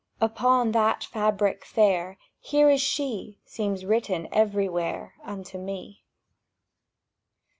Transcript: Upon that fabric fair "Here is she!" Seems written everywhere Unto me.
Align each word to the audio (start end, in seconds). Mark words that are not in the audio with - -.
Upon 0.19 0.71
that 0.71 1.03
fabric 1.03 1.63
fair 1.63 2.17
"Here 2.39 2.71
is 2.71 2.81
she!" 2.81 3.37
Seems 3.45 3.85
written 3.85 4.27
everywhere 4.31 5.13
Unto 5.23 5.59
me. 5.59 6.01